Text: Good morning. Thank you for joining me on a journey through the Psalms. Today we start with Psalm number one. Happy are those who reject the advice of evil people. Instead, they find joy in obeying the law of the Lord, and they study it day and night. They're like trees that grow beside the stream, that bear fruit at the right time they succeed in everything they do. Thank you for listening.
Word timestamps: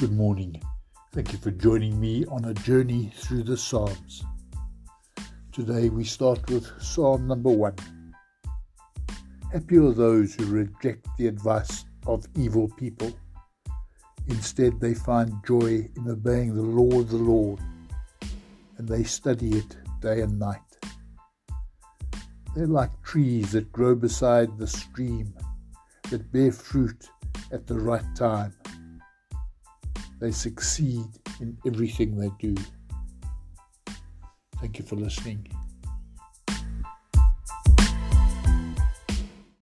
Good 0.00 0.12
morning. 0.12 0.62
Thank 1.12 1.32
you 1.32 1.40
for 1.40 1.50
joining 1.50 1.98
me 2.00 2.24
on 2.26 2.44
a 2.44 2.54
journey 2.54 3.12
through 3.16 3.42
the 3.42 3.56
Psalms. 3.56 4.22
Today 5.50 5.88
we 5.88 6.04
start 6.04 6.48
with 6.48 6.70
Psalm 6.80 7.26
number 7.26 7.50
one. 7.50 7.74
Happy 9.52 9.76
are 9.76 9.90
those 9.90 10.36
who 10.36 10.46
reject 10.46 11.08
the 11.18 11.26
advice 11.26 11.84
of 12.06 12.24
evil 12.36 12.68
people. 12.76 13.12
Instead, 14.28 14.78
they 14.78 14.94
find 14.94 15.32
joy 15.44 15.88
in 15.96 16.08
obeying 16.08 16.54
the 16.54 16.62
law 16.62 17.00
of 17.00 17.10
the 17.10 17.16
Lord, 17.16 17.58
and 18.76 18.88
they 18.88 19.02
study 19.02 19.58
it 19.58 19.76
day 20.00 20.20
and 20.20 20.38
night. 20.38 20.60
They're 22.54 22.68
like 22.68 23.02
trees 23.02 23.50
that 23.50 23.72
grow 23.72 23.96
beside 23.96 24.58
the 24.58 24.68
stream, 24.68 25.34
that 26.10 26.30
bear 26.30 26.52
fruit 26.52 27.08
at 27.50 27.66
the 27.66 27.80
right 27.80 28.14
time 28.14 28.54
they 30.20 30.30
succeed 30.30 31.06
in 31.40 31.56
everything 31.66 32.16
they 32.16 32.30
do. 32.38 32.54
Thank 34.60 34.78
you 34.78 34.84
for 34.84 34.96
listening. 34.96 35.46